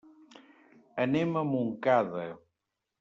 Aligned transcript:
Anem 1.05 1.37
a 1.41 1.43
Montcada. 1.51 2.27